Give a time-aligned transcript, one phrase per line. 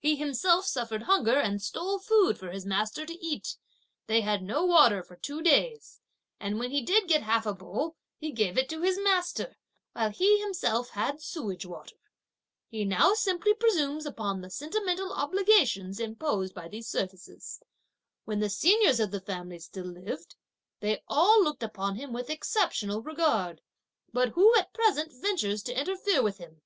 [0.00, 3.56] He himself suffered hunger and stole food for his master to eat;
[4.08, 6.00] they had no water for two days;
[6.40, 9.56] and when he did get half a bowl, he gave it to his master,
[9.92, 11.94] while he himself had sewage water.
[12.68, 17.60] He now simply presumes upon the sentimental obligations imposed by these services.
[18.24, 20.34] When the seniors of the family still lived,
[20.80, 23.60] they all looked upon him with exceptional regard;
[24.12, 26.62] but who at present ventures to interfere with him?